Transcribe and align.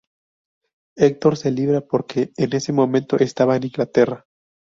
Hector 0.97 1.37
se 1.37 1.51
libra 1.51 1.81
porque 1.81 2.31
en 2.35 2.53
ese 2.55 2.73
momento 2.73 3.17
estaba 3.17 3.55
en 3.55 3.65
Inglaterra. 3.65 4.25